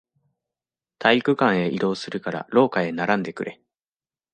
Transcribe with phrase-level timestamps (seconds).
[0.97, 3.61] 体育館へ移動するから、廊下へ並んでくれ。